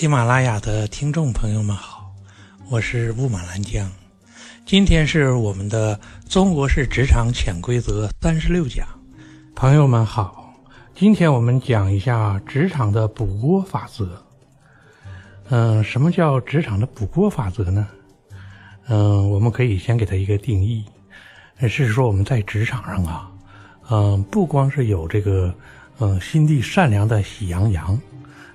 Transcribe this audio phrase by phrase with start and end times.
[0.00, 2.10] 喜马拉雅的听众朋友们好，
[2.70, 3.86] 我是雾满兰江，
[4.64, 8.88] 今天是我们的中国式职场潜规则三十六讲。
[9.54, 10.54] 朋友们好，
[10.94, 14.24] 今天我们讲一下职场的补锅法则。
[15.50, 17.86] 嗯，什么叫职场的补锅法则呢？
[18.88, 20.82] 嗯，我们可以先给它一个定义，
[21.68, 23.30] 是说我们在职场上啊，
[23.90, 25.54] 嗯，不光是有这个，
[25.98, 28.00] 嗯，心地善良的喜羊羊。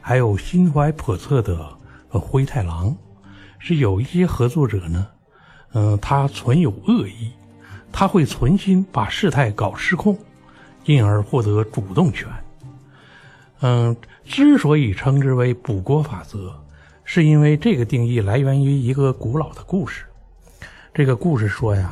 [0.07, 1.67] 还有心怀叵测的
[2.09, 2.95] 灰太狼，
[3.57, 5.07] 是有一些合作者呢，
[5.73, 7.31] 嗯，他存有恶意，
[7.91, 10.15] 他会存心把事态搞失控，
[10.83, 12.27] 进而获得主动权。
[13.61, 16.53] 嗯，之所以称之为补锅法则，
[17.03, 20.05] 是因为这个定义来源于一个古老的故事。
[20.93, 21.91] 这个故事说呀，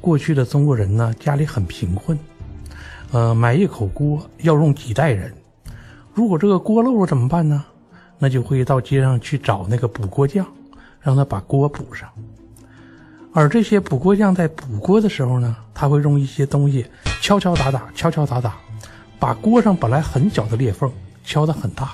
[0.00, 2.18] 过去的中国人呢，家里很贫困，
[3.12, 5.30] 呃，买一口锅要用几代人。
[6.14, 7.64] 如果这个锅漏了怎么办呢？
[8.18, 10.46] 那就会到街上去找那个补锅匠，
[11.00, 12.08] 让他把锅补上。
[13.32, 16.84] 而这些补锅匠在补锅的时候呢，他会用一些东西
[17.22, 18.56] 敲敲打打，敲敲打打，
[19.18, 20.92] 把锅上本来很小的裂缝
[21.24, 21.92] 敲得很大，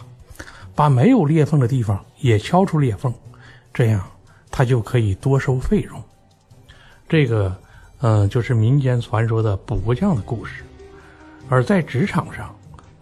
[0.74, 3.12] 把没有裂缝的地方也敲出裂缝，
[3.72, 4.02] 这样
[4.50, 6.02] 他就可以多收费用。
[7.08, 7.56] 这个，
[8.00, 10.64] 嗯，就是民间传说的补锅匠的故事。
[11.48, 12.52] 而在职场上，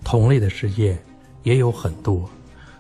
[0.03, 0.99] 同类的世界
[1.45, 2.29] 也有很多，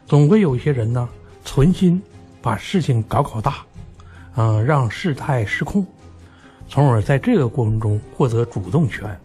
[0.06, 1.08] 总会有一些人呢，
[1.44, 2.02] 存心
[2.42, 3.64] 把事情搞搞大，
[4.34, 5.86] 嗯，让事态失控，
[6.68, 9.16] 从而在这个过程中获得主动权，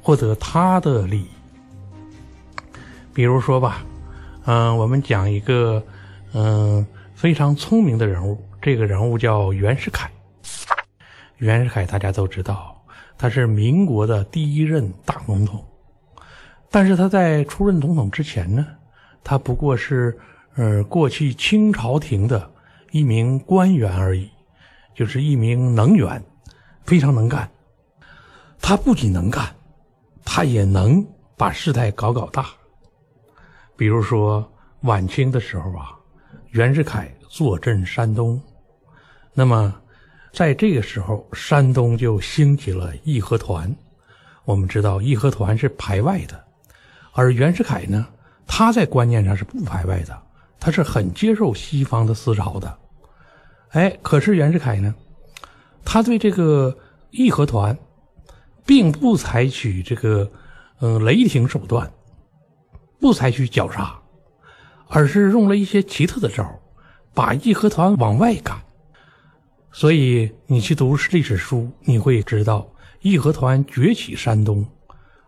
[0.00, 1.28] 获得他的利益。
[3.12, 3.84] 比如说吧，
[4.44, 5.82] 嗯，我们讲一个
[6.32, 10.10] 嗯非常聪明的人物，这个人物叫袁世凯。
[11.38, 12.80] 袁世凯大家都知道，
[13.18, 15.62] 他是民国的第一任大总统。
[16.70, 18.66] 但是他在出任总统之前呢，
[19.24, 20.16] 他不过是，
[20.56, 22.50] 呃，过去清朝廷的
[22.90, 24.30] 一名官员而已，
[24.94, 26.22] 就是一名能员，
[26.84, 27.48] 非常能干。
[28.60, 29.54] 他不仅能干，
[30.24, 32.46] 他也能把事态搞搞大。
[33.76, 34.46] 比如说
[34.80, 35.92] 晚清的时候啊，
[36.50, 38.40] 袁世凯坐镇山东，
[39.34, 39.74] 那么
[40.32, 43.74] 在这个时候，山东就兴起了义和团。
[44.44, 46.45] 我们知道义和团是排外的。
[47.18, 48.06] 而袁世凯呢，
[48.46, 50.22] 他在观念上是不排外的，
[50.60, 52.78] 他是很接受西方的思潮的。
[53.70, 54.94] 哎，可是袁世凯呢，
[55.82, 56.76] 他对这个
[57.10, 57.74] 义和团，
[58.66, 60.30] 并不采取这个
[60.80, 61.90] 嗯雷霆手段，
[63.00, 63.98] 不采取绞杀，
[64.88, 66.46] 而是用了一些奇特的招
[67.14, 68.60] 把义和团往外赶。
[69.72, 72.68] 所以你去读历史书，你会知道
[73.00, 74.62] 义和团崛起山东，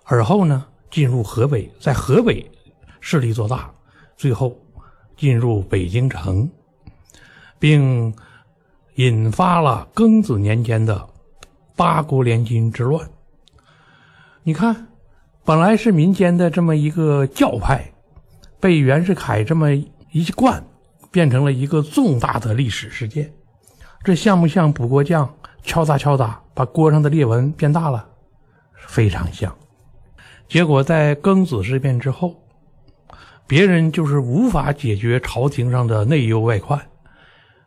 [0.04, 0.66] 而后呢。
[0.90, 2.50] 进入河北，在河北
[3.00, 3.70] 势力做大，
[4.16, 4.58] 最后
[5.16, 6.50] 进入北京城，
[7.58, 8.14] 并
[8.94, 11.08] 引发了庚子年间的
[11.76, 13.08] 八国联军之乱。
[14.42, 14.88] 你看，
[15.44, 17.92] 本来是民间的这么一个教派，
[18.58, 19.74] 被袁世凯这么
[20.10, 20.64] 一贯，
[21.10, 23.32] 变成了一个重大的历史事件。
[24.02, 25.32] 这像不像补锅匠
[25.62, 28.08] 敲打敲打，把锅上的裂纹变大了？
[28.86, 29.54] 非常像。
[30.48, 32.34] 结果在庚子事变之后，
[33.46, 36.80] 别人就是无法解决朝廷上的内忧外患，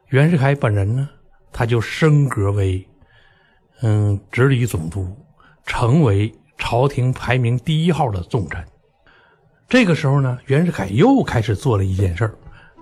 [0.07, 1.07] 袁世凯本人呢，
[1.51, 2.83] 他就升格为，
[3.81, 5.15] 嗯，直隶总督，
[5.63, 8.65] 成为朝廷排名第一号的重臣。
[9.69, 12.33] 这个时候呢，袁世凯又开始做了一件事儿，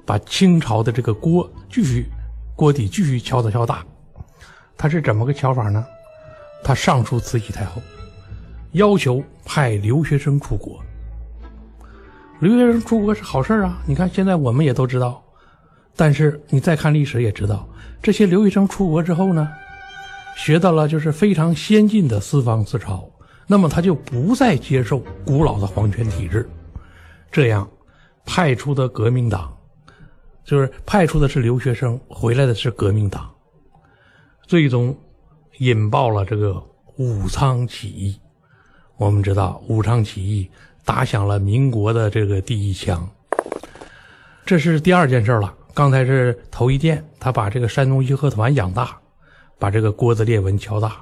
[0.05, 2.05] 把清朝的这个锅继续
[2.55, 3.85] 锅底继续敲打敲大。
[4.77, 5.85] 他是怎么个敲法呢？
[6.63, 7.81] 他上书慈禧太后。
[8.73, 10.79] 要求派留学生出国，
[12.39, 13.81] 留学生出国是好事啊！
[13.85, 15.23] 你看，现在我们也都知道，
[15.95, 17.67] 但是你再看历史也知道，
[18.01, 19.49] 这些留学生出国之后呢，
[20.37, 23.09] 学到了就是非常先进的四方思潮，
[23.47, 26.47] 那么他就不再接受古老的皇权体制，
[27.31, 27.67] 这样
[28.23, 29.51] 派出的革命党，
[30.45, 33.33] 就是派出的是留学生，回来的是革命党，
[34.43, 34.95] 最终
[35.57, 36.63] 引爆了这个
[36.97, 38.15] 武昌起义。
[38.99, 40.51] 我们知道武昌起义
[40.83, 43.09] 打响了民国的这个第一枪，
[44.45, 45.55] 这是第二件事了。
[45.73, 48.99] 刚才是头一件，他把这个山东义和团养大，
[49.57, 50.97] 把这个锅子裂纹敲大，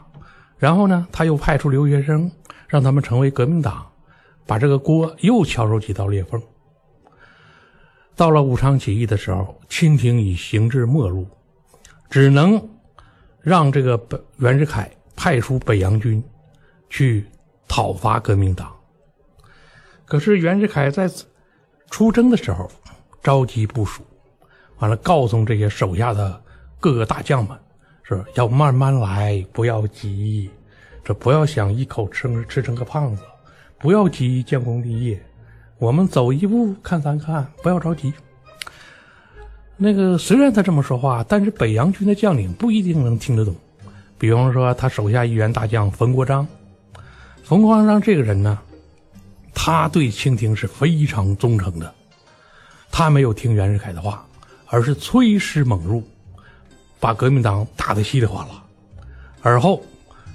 [0.60, 2.30] 然后呢，他又派出留学生，
[2.68, 3.84] 让他们成为革命党，
[4.46, 6.40] 把这个锅又敲出几道裂缝。
[8.16, 11.28] 到了武昌起义的时候，清廷已行至末路，
[12.12, 12.64] 只能
[13.42, 16.24] 让这个北袁世凯派出北洋军
[16.92, 17.26] 去。
[17.68, 18.74] 讨伐革命党，
[20.06, 21.10] 可是袁世凯在
[21.90, 22.70] 出征的时候
[23.22, 24.04] 着急部署，
[24.80, 26.42] 完了告诉这些手下的
[26.80, 27.58] 各个大将们，
[28.04, 30.50] 是要慢慢来，不要急，
[31.04, 33.22] 这不要想一口吃吃成个胖子，
[33.80, 35.22] 不要急建功立业，
[35.78, 38.14] 我们走一步看三看，不要着急。
[39.76, 43.56] 那个虽然他这么说话，但是北洋军的将领不一定能听得懂。
[44.18, 46.48] 比方说，他手下一员大将冯国璋，
[47.48, 48.60] 冯国璋这个人呢，
[49.54, 51.96] 他对清廷是非常忠诚的，
[52.92, 54.28] 他没有听袁世凯的话，
[54.66, 56.04] 而是催师猛入，
[57.00, 58.62] 把革命党打得稀里哗啦。
[59.42, 59.82] 而后，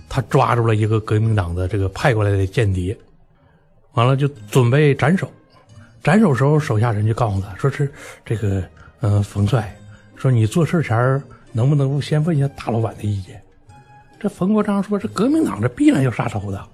[0.09, 2.97] 他抓住了一个革命党的这个派过来的间谍，
[3.93, 5.31] 完了就准备斩首。
[6.03, 7.93] 斩首时候，手下人就告诉他说：“是
[8.25, 8.65] 这个，
[9.03, 9.79] 嗯，冯帅，
[10.17, 11.23] 说你做事前
[11.53, 13.39] 能不能先问一下大老板的意见？”
[14.19, 16.67] 这冯国璋说：“这革命党这必然要杀头的，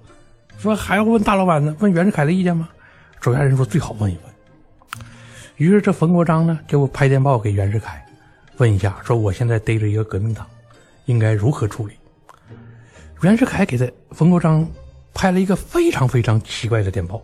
[0.59, 1.75] 说还要问大老板呢？
[1.79, 2.69] 问袁世凯的意见吗？”
[3.21, 5.03] 手下人说：“最好问一问。”
[5.57, 8.05] 于是这冯国璋呢就拍电报给袁世凯，
[8.57, 10.45] 问一下说：“我现在逮着一个革命党，
[11.05, 11.95] 应该如何处理？”
[13.21, 14.65] 袁世凯给他冯国璋
[15.13, 17.21] 拍了一个非常非常奇怪的电报，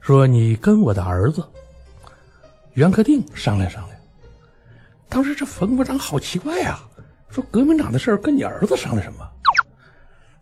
[0.00, 1.44] 说：“你跟我的儿子
[2.72, 3.98] 袁克定商量商量。”
[5.10, 6.78] 当时这冯国璋好奇怪呀，
[7.28, 9.28] 说：“革命党的事跟你儿子商量什么？”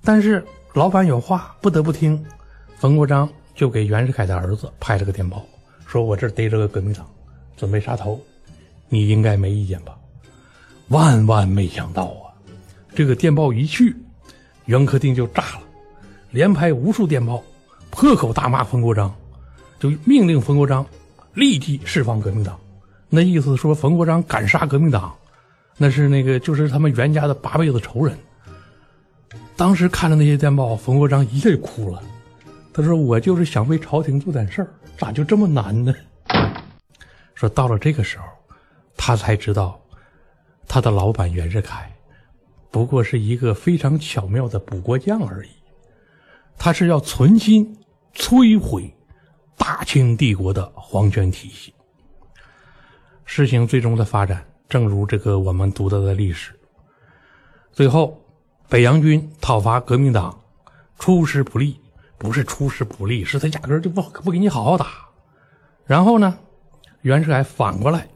[0.04, 2.24] 但是老板有话不得不听，
[2.76, 5.44] 冯国璋就给袁世凯的儿子拍了个电报，
[5.84, 7.04] 说我这逮着个革命党，
[7.56, 8.20] 准备杀头，
[8.88, 9.96] 你应该没意见吧？
[10.88, 12.30] 万万没想到啊，
[12.94, 13.96] 这个电报一去，
[14.66, 15.62] 袁克定就炸了，
[16.30, 17.42] 连拍无数电报，
[17.90, 19.12] 破口大骂冯国璋，
[19.80, 20.86] 就命令冯国璋
[21.34, 22.56] 立即释放革命党。
[23.08, 25.12] 那意思说冯国璋敢杀革命党，
[25.76, 28.16] 那是那个就是他们袁家的八辈子仇人。
[29.60, 32.02] 当时看着那些电报，冯国璋一下就哭了。
[32.72, 35.94] 他说：“我就是想为朝廷做点事儿，咋就这么难呢？”
[37.36, 38.24] 说到了这个时候，
[38.96, 39.78] 他才知道，
[40.66, 41.94] 他的老板袁世凯
[42.70, 45.50] 不过是一个非常巧妙的补锅匠而已。
[46.56, 47.76] 他是要存心
[48.14, 48.90] 摧毁
[49.58, 51.74] 大清帝国的皇权体系。
[53.26, 56.58] 事情最终的发展，正如这个我们读到的历史，
[57.72, 58.18] 最后。
[58.70, 60.38] 北洋军讨伐革命党，
[60.96, 61.76] 出师不利，
[62.16, 64.86] 不是出师不利，是他压根就不不给你好好打。
[65.84, 66.38] 然后呢，
[67.00, 68.06] 袁世凯反过来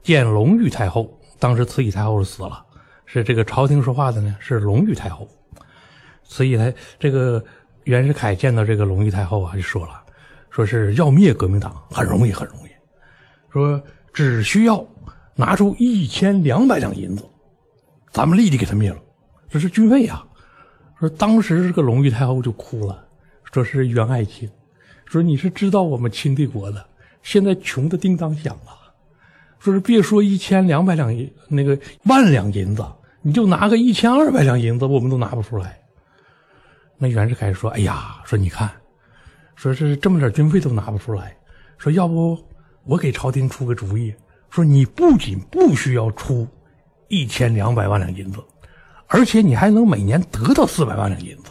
[0.00, 2.64] 见隆裕太后，当时慈禧太后是死了，
[3.06, 5.28] 是这个朝廷说话的呢，是隆裕太后。
[6.22, 7.44] 慈禧太这个
[7.82, 10.00] 袁世凯见到这个隆裕太后啊，就说了，
[10.48, 12.70] 说是要灭革命党很容易，很容易，
[13.52, 13.82] 说
[14.12, 14.86] 只需要
[15.34, 17.28] 拿出一千两百两银子，
[18.12, 18.96] 咱们立即给他灭了。
[19.52, 20.24] 这是军费呀！
[20.98, 23.06] 说当时这个隆裕太后就哭了，
[23.52, 24.50] 说是袁爱卿，
[25.04, 26.82] 说你是知道我们清帝国的，
[27.22, 28.94] 现在穷的叮当响了，
[29.58, 32.82] 说是别说一千两百两银那个万两银子，
[33.20, 35.78] 你就拿个一千二百两银子，我们都拿不出来。
[36.96, 38.70] 那袁世凯说：“哎呀，说你看，
[39.54, 41.36] 说是这么点军费都拿不出来，
[41.76, 42.42] 说要不
[42.84, 44.14] 我给朝廷出个主意，
[44.48, 46.48] 说你不仅不需要出
[47.08, 48.42] 一千两百万两银子。”
[49.14, 51.50] 而且你还能每年得到四百万两银子。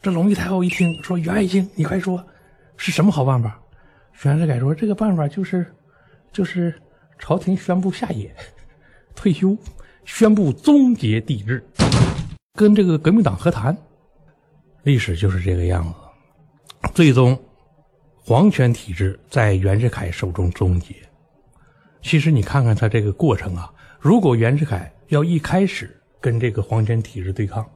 [0.00, 2.24] 这隆裕太后一听说袁爱卿，你快说，
[2.76, 3.60] 是什么好办法？
[4.22, 5.66] 袁世凯说：“这个办法就是，
[6.32, 6.80] 就是
[7.18, 8.32] 朝廷宣布下野，
[9.16, 9.56] 退休，
[10.04, 11.66] 宣布终结帝制，
[12.54, 13.76] 跟这个革命党和谈。
[14.84, 15.94] 历史就是这个样子。
[16.94, 17.36] 最终，
[18.24, 20.94] 皇权体制在袁世凯手中终结。
[22.02, 25.96] 其实你看看他这个过程啊，如果袁世凯要一开始。
[26.20, 27.68] 跟这个皇权体制对抗，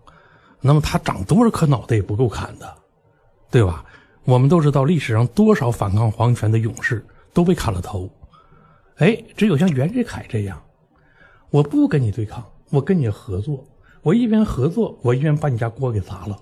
[0.61, 2.77] 那么他长多少颗脑袋也不够砍的，
[3.51, 3.85] 对吧？
[4.25, 8.11] 我们都知道历史上多少反抗皇权的勇士都被砍了头，
[8.97, 10.63] 哎，只有像袁世凯这样，
[11.51, 13.63] 我不跟你对抗，我跟你合作，
[14.03, 16.39] 我一边合作，我一边把你家锅给砸了，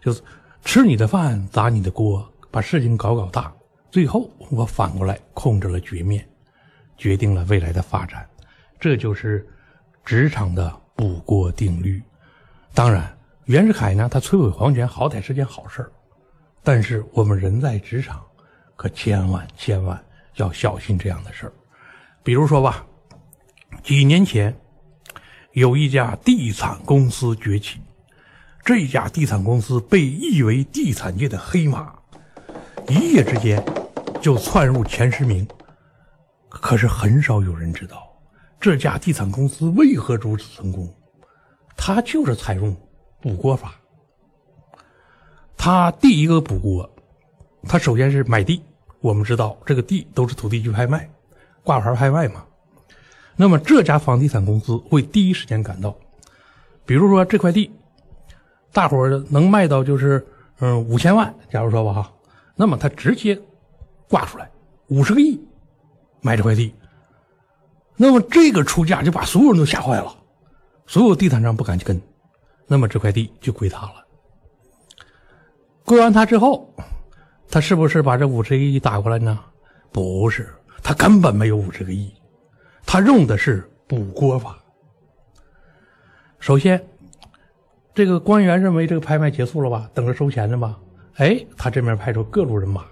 [0.00, 0.22] 就是
[0.62, 3.50] 吃你的饭砸你的锅，把事情搞搞大，
[3.90, 6.26] 最后我反过来控制了局面，
[6.98, 8.28] 决定了未来的发展，
[8.78, 9.46] 这就是
[10.04, 10.80] 职场的。
[10.96, 12.02] 不过定律，
[12.72, 15.88] 当然，袁世凯呢，他摧毁皇权好歹是件好事
[16.62, 18.24] 但是我们人在职场，
[18.74, 20.02] 可千万千万
[20.36, 21.52] 要小心这样的事儿。
[22.22, 22.84] 比如说吧，
[23.82, 24.58] 几年前
[25.52, 27.78] 有一家地产公司崛起，
[28.64, 31.94] 这家地产公司被誉为地产界的黑马，
[32.88, 33.62] 一夜之间
[34.20, 35.46] 就窜入前十名。
[36.48, 38.05] 可是很少有人知道。
[38.66, 40.92] 这家地产公司为何如此成功？
[41.76, 42.76] 他就是采用
[43.20, 43.76] 补锅法。
[45.56, 46.90] 他第一个补锅，
[47.62, 48.60] 他首先是买地。
[49.00, 51.08] 我们知道这个地都是土地局拍卖，
[51.62, 52.44] 挂牌拍卖嘛。
[53.36, 55.96] 那么这家房地产公司会第一时间赶到，
[56.84, 57.70] 比如说这块地，
[58.72, 60.26] 大伙儿能卖到就是
[60.58, 62.12] 嗯五千万，假如说吧哈，
[62.56, 63.40] 那么他直接
[64.08, 64.50] 挂出来
[64.88, 65.40] 五十个亿
[66.20, 66.74] 买这块地，
[67.96, 70.14] 那么这个出价就把所有人都吓坏了，
[70.86, 72.00] 所有地产商不敢去跟，
[72.66, 74.06] 那么这块地就归他了。
[75.84, 76.74] 归完他之后，
[77.48, 79.38] 他是不是把这五十个亿打过来呢？
[79.92, 82.12] 不是，他根本没有五十个亿。
[82.84, 84.58] 他用的是补锅法。
[86.38, 86.84] 首先，
[87.94, 90.78] 这个官员认为这个拍卖结束了吧，等着收钱呢吧？
[91.14, 92.84] 哎，他这边派出各路人马，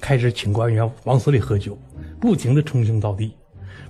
[0.00, 1.78] 开始请官员往死里喝酒，
[2.18, 3.36] 不停的称兄道弟，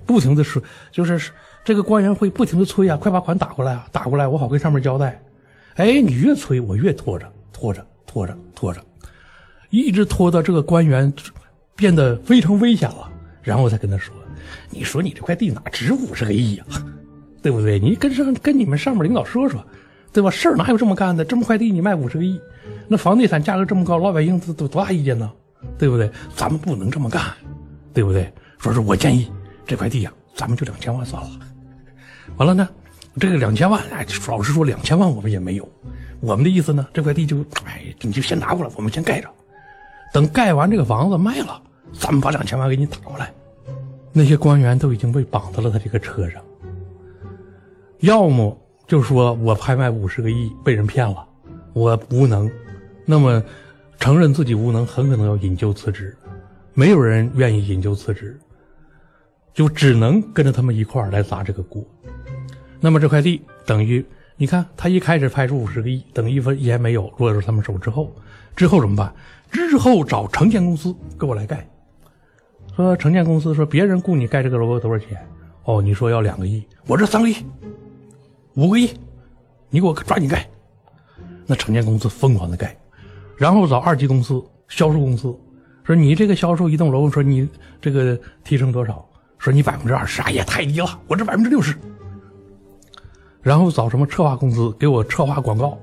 [0.05, 1.31] 不停的说，就是
[1.63, 5.21] 这个官员会不停的催啊，快把款打过来啊，打过来，我好跟上面交代。
[5.75, 8.81] 哎，你越催，我越拖着，拖着，拖着，拖着，
[9.69, 11.11] 一直拖到这个官员
[11.75, 13.11] 变得非常危险了，
[13.43, 14.13] 然后我才跟他说。
[14.69, 16.65] 你说你这块地哪值五十个亿呀，
[17.41, 17.79] 对不对？
[17.79, 19.63] 你跟上跟你们上面领导说说，
[20.13, 20.29] 对吧？
[20.29, 21.23] 事儿哪有这么干的？
[21.25, 22.39] 这么块地你卖五十个亿，
[22.87, 25.31] 那房地产价格这么高，老百姓都多大意见呢？
[25.77, 26.09] 对不对？
[26.35, 27.21] 咱们不能这么干，
[27.93, 28.31] 对不对？
[28.57, 29.29] 说是我建议
[29.67, 31.29] 这块地呀，咱们就两千万算了。
[32.37, 32.67] 完了呢，
[33.19, 35.69] 这个两千万，哎，老实说，两千万我们也没有。
[36.19, 39.29] 我们的意思呢，这块地就哎，你就先拿过来，我们先盖着，
[40.13, 41.61] 等盖完这个房子卖了，
[41.93, 43.31] 咱们把两千万给你打过来。
[44.13, 46.41] 那些官员都已经被绑到了他这个车上，
[47.99, 48.57] 要么
[48.87, 51.27] 就说我拍卖五十个亿被人骗了，
[51.73, 52.49] 我无能，
[53.05, 53.43] 那么
[53.99, 56.17] 承认自己无能，很可能要引咎辞职，
[56.73, 58.39] 没有人愿意引咎辞职，
[59.57, 61.83] 就只能跟着他们一块儿来砸这个锅。
[62.79, 68.15] 那么这块地等于你看，他一开始拍出五十个亿，等一分钱没有落入他们手之后，
[68.55, 69.11] 之后怎么办？
[69.51, 71.67] 之后找城建公司给我来盖。
[72.75, 75.17] 说城建公司说别人雇你盖这个楼多少钱？
[75.63, 77.35] 哦，你说要两个亿，我这三个亿，
[78.53, 78.91] 五个亿，
[79.71, 80.47] 你给我抓紧盖。
[81.47, 82.77] 那城建公司疯狂的盖，
[83.37, 85.35] 然后找二级公司、销售公司，
[85.83, 87.49] 说你这个销售一栋楼，说你
[87.81, 89.03] 这个提成多少？
[89.47, 91.73] 说你百分之二十，哎呀，太低了，我这百分之六十。
[93.41, 95.79] 然后找什么策划公司给我策划广告，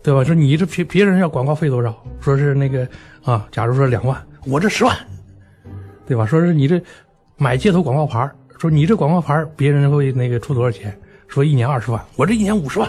[0.00, 0.22] 对吧？
[0.22, 1.92] 说你这别别人要广告费多少？
[2.20, 2.88] 说是那个
[3.24, 4.96] 啊，假如说两万，我这十万。
[6.06, 6.24] 对吧？
[6.24, 6.80] 说是你这
[7.36, 10.96] 买街头广告牌说你这广告牌别人会那个出多少钱？
[11.26, 12.88] 说一年二十万，我这一年五十万。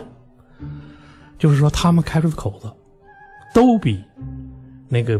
[1.39, 2.71] 就是说他们开出的口子
[3.55, 4.03] 都比
[4.87, 5.19] 那个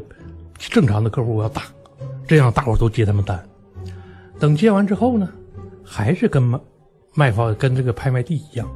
[0.60, 1.64] 正常的客户要大，
[2.28, 3.44] 这样大伙都接他们单。
[4.40, 5.30] 等接完之后呢，
[5.84, 6.60] 还是跟卖
[7.14, 8.68] 卖方跟这个拍卖地一样，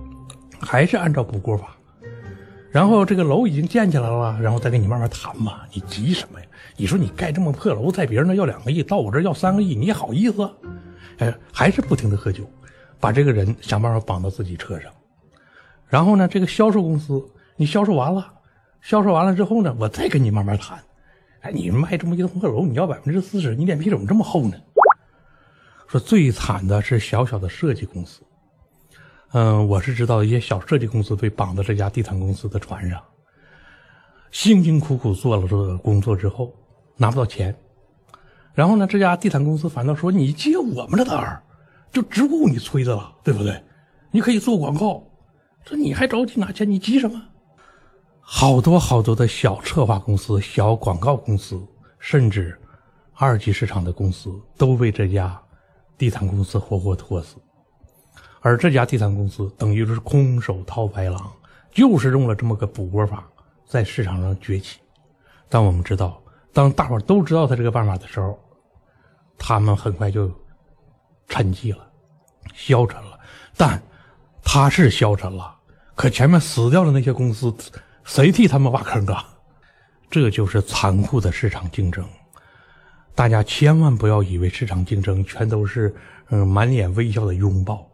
[0.59, 1.75] 还是按照补锅法。
[2.71, 6.45] 然后这个楼已经建起来了，然后再跟你慢慢谈嘛，你急什么呀？
[6.77, 10.49] 你说你盖这么破楼，在别人那要两个亿，到我这要三个亿，你好意思？
[11.17, 12.43] 哎，还是不停的喝酒，
[12.99, 14.91] 把这个人想办法绑到自己车上。
[15.87, 17.21] 然后呢，这个销售公司，
[17.57, 18.25] 你销售完了，
[18.81, 20.79] 销售完了之后呢，我再跟你慢慢谈。
[21.41, 24.55] 哎，你卖这么一栋破楼，你要百分之四十，你脸皮怎么这么厚呢？
[25.89, 28.21] 说最惨的是小小的设计公司。
[29.31, 33.01] 嗯，我是知道一些小设计公司被绑到这家地产公司的船上，
[34.29, 36.53] 辛辛苦苦做了这个工作之后
[36.95, 37.55] 拿不到钱，
[38.53, 41.41] 然后呢，这家地产公司反倒说你接我们的单儿，
[41.91, 43.59] 就只顾你催的了，对不对？
[44.11, 45.03] 你可以做广告，
[45.65, 46.69] 这你还着急拿钱？
[46.69, 47.19] 你急什么？
[48.21, 51.59] 好多好多的小策划公司、小广告公司，
[51.97, 52.55] 甚至
[53.15, 55.39] 二级市场的公司，都被这家
[55.99, 57.35] 地产公司活活拖死。
[58.39, 61.31] 而这家地产公司等于是空手套白狼，
[61.71, 63.27] 就是用了这么个补锅法，
[63.67, 64.79] 在市场上崛起。
[65.49, 66.21] 但我们知道，
[66.53, 68.39] 当大伙都知道他这个办法的时候，
[69.37, 70.31] 他们很快就
[71.27, 71.85] 沉寂了，
[72.53, 73.19] 消沉了。
[73.57, 73.81] 但
[74.41, 75.53] 他是消沉了，
[75.95, 77.53] 可前面死掉的那些公司，
[78.05, 79.27] 谁替他们挖坑啊？
[80.09, 82.07] 这就是残酷的市场竞争。
[83.15, 85.93] 大家千万不要以为市场竞争全都是
[86.29, 87.85] 嗯满脸微笑的拥抱。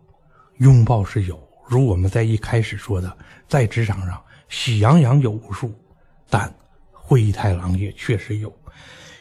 [0.60, 3.18] 拥抱是有，如我们在一开始说的，
[3.48, 5.74] 在职场上喜羊羊有无数，
[6.30, 6.54] 但
[6.92, 8.54] 灰太狼也确实有，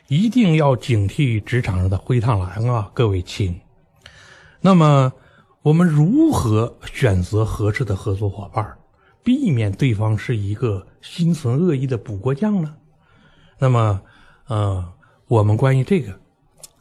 [0.08, 3.58] 一定要警惕职场上的灰太狼啊，各位亲。
[4.60, 5.12] 那么，
[5.62, 8.76] 我们如何选择合适的合作伙伴，
[9.22, 12.74] 避免对方是一个心存恶意的补锅匠呢？
[13.58, 14.00] 那么，
[14.46, 14.92] 呃，
[15.26, 16.18] 我们关于这个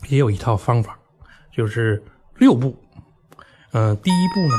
[0.09, 0.99] 也有一套方法，
[1.55, 2.03] 就是
[2.37, 2.75] 六步。
[3.71, 4.57] 嗯，第一步呢，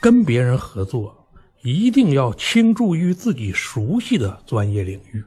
[0.00, 1.26] 跟别人合作
[1.62, 5.24] 一定要倾注于自己熟悉的专业领域。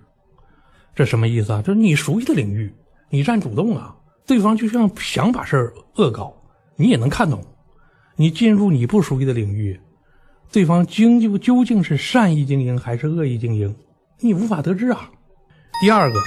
[0.96, 1.62] 这什么意思啊？
[1.62, 2.74] 就是你熟悉的领域，
[3.10, 3.96] 你占主动啊。
[4.26, 6.32] 对方就像想把事儿恶搞，
[6.76, 7.44] 你也能看懂。
[8.16, 9.80] 你进入你不熟悉的领域，
[10.52, 13.76] 对方究究究竟是善意经营还是恶意经营，
[14.20, 15.10] 你无法得知啊。
[15.82, 16.20] 第二个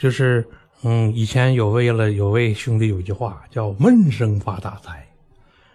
[0.00, 0.48] 就是，
[0.86, 5.08] 嗯，以前有为了有位兄弟有一句话叫“闷声发大财”，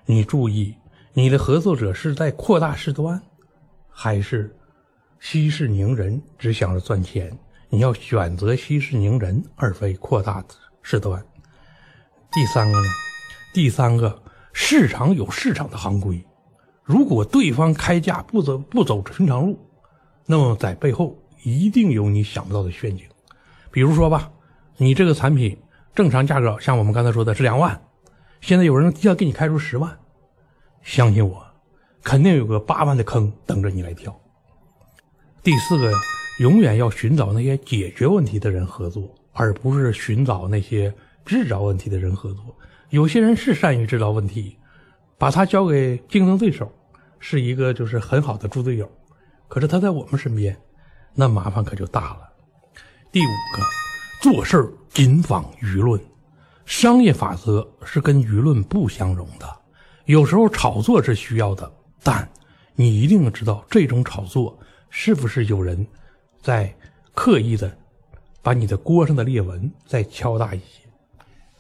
[0.05, 0.75] 你注意，
[1.13, 3.19] 你的合作者是在扩大事端，
[3.89, 4.55] 还是
[5.19, 7.35] 息事宁人，只想着赚钱？
[7.69, 10.45] 你要选择息事宁人，而非扩大
[10.83, 11.19] 事端。
[12.31, 12.87] 第三个呢？
[13.51, 14.21] 第三个，
[14.53, 16.23] 市场有市场的行规，
[16.83, 19.59] 如果对方开价不走不走寻常路，
[20.27, 23.07] 那么在背后一定有你想不到的陷阱。
[23.71, 24.31] 比如说吧，
[24.81, 25.57] 你这个产品
[25.93, 27.79] 正常价格像我们刚才说的是两万，
[28.39, 30.00] 现在有人要给你开出十万，
[30.81, 31.45] 相信我，
[32.01, 34.17] 肯定有个八万的坑等着你来跳。
[35.43, 35.91] 第四个，
[36.39, 40.93] 永远要寻找那些解决问题的人合作，而不是寻找那些
[41.25, 42.43] 制造问题的人合作。
[42.89, 44.57] 有些人是善于制造问题，
[45.17, 46.71] 把他交给竞争对手，
[47.19, 48.89] 是一个就是很好的猪队友。
[49.50, 50.57] 可是他在我们身边，
[51.13, 52.29] 那麻烦可就大了。
[53.12, 53.63] 第五个，
[54.21, 55.99] 做事谨防舆论。
[56.65, 59.47] 商业法则是跟舆论不相容的，
[60.05, 61.71] 有时候炒作是需要的，
[62.03, 62.29] 但
[62.75, 64.59] 你一定知道这种炒作
[64.89, 65.88] 是不是有人
[66.41, 66.71] 在
[67.15, 67.75] 刻意的
[68.41, 70.88] 把你的锅上的裂纹再敲大一些。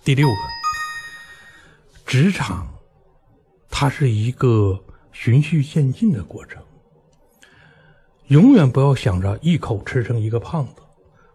[0.03, 0.33] 第六个，
[2.05, 2.71] 职场
[3.69, 4.79] 它是一个
[5.11, 6.61] 循序渐进的过程，
[8.27, 10.73] 永远不要想着一口吃成一个胖子。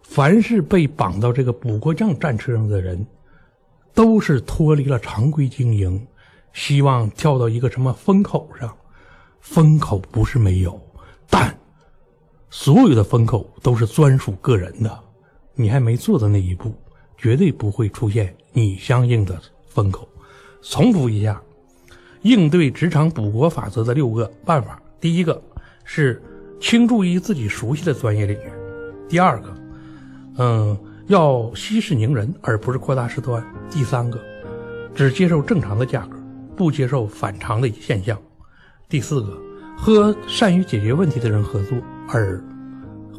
[0.05, 3.05] 凡是被绑到这个补锅匠战车上的人，
[3.93, 6.07] 都是脱离了常规经营，
[6.53, 8.73] 希望跳到一个什么风口上。
[9.41, 10.81] 风口不是没有，
[11.29, 11.55] 但
[12.49, 14.99] 所有的风口都是专属个人的。
[15.55, 16.73] 你还没做到那一步，
[17.17, 20.09] 绝对不会出现你相应的风口。
[20.63, 21.43] 重复一下，
[22.23, 25.43] 应对职场补锅法则的六个办法：第一个
[25.85, 26.23] 是
[26.61, 28.51] 倾注于自己熟悉的专业领域；
[29.09, 29.55] 第二个，
[30.37, 34.21] 嗯，要息事宁人，而不是扩大事端；第三个，
[34.95, 36.17] 只接受正常的价格，
[36.57, 38.17] 不接受反常的现象；
[38.89, 39.41] 第四个，
[39.77, 42.43] 和善于解决问题的人合作，而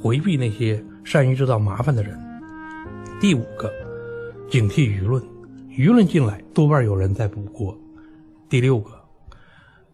[0.02, 2.14] 回避那些善于制造麻烦的人；
[3.20, 3.72] 第五个，
[4.50, 5.24] 警惕舆论。
[5.78, 7.78] 舆论进来，多半有人在补锅。
[8.48, 8.92] 第六个，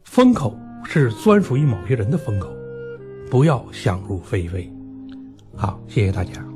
[0.04, 2.48] 风口是专属于某些人的风口，
[3.32, 4.72] 不要想入非非。
[5.56, 6.51] 好，谢谢大家。